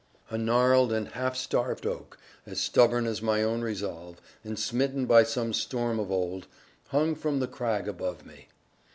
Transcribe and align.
A 0.31 0.37
gnarled 0.39 0.91
and 0.91 1.09
half 1.09 1.37
starved 1.37 1.85
oak, 1.85 2.17
as 2.47 2.59
stubborn 2.59 3.05
as 3.05 3.21
my 3.21 3.43
own 3.43 3.61
resolve, 3.61 4.19
and 4.43 4.57
smitten 4.57 5.05
by 5.05 5.21
some 5.23 5.53
storm 5.53 5.99
of 5.99 6.09
old, 6.11 6.47
hung 6.87 7.13
from 7.13 7.39
the 7.39 7.45
crag 7.47 7.87
above 7.87 8.25
me. 8.25 8.47